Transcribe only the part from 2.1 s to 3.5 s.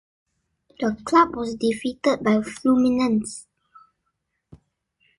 by Fluminense.